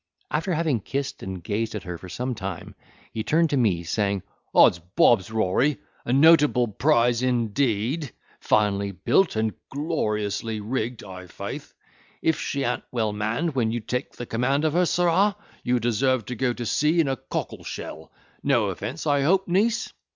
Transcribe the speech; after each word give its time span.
After 0.31 0.55
having 0.55 0.79
kissed 0.79 1.21
and 1.21 1.43
gazed 1.43 1.75
at 1.75 1.83
her 1.83 1.95
for 1.99 2.09
some 2.09 2.33
time, 2.33 2.73
he 3.13 3.21
turned 3.21 3.51
to 3.51 3.55
me, 3.57 3.83
saying. 3.83 4.23
"Odds 4.51 4.79
bobs, 4.79 5.29
Rory! 5.29 5.77
a 6.05 6.11
notable 6.11 6.67
prize 6.67 7.21
indeed, 7.21 8.11
finely 8.39 8.91
built 8.93 9.35
and 9.35 9.53
gloriously 9.69 10.59
rigged, 10.59 11.03
i'faith! 11.03 11.75
If 12.19 12.39
she 12.39 12.63
an't 12.65 12.81
well 12.91 13.13
manned 13.13 13.53
when 13.53 13.71
you 13.71 13.79
take 13.79 14.13
the 14.13 14.25
command 14.25 14.65
of 14.65 14.73
her, 14.73 14.87
sirrah, 14.87 15.35
you 15.63 15.79
deserve 15.79 16.25
to 16.25 16.35
go 16.35 16.51
to 16.51 16.65
sea 16.65 16.99
in 16.99 17.07
a 17.07 17.15
cockle 17.15 17.63
shell. 17.63 18.11
No 18.41 18.69
offence, 18.69 19.05
I 19.05 19.21
hope, 19.21 19.47
niece! 19.47 19.93